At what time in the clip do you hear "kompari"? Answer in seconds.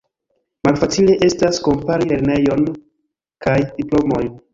1.67-2.07